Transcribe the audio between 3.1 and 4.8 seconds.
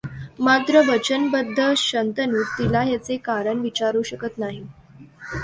कारण विचारू शकत नाही.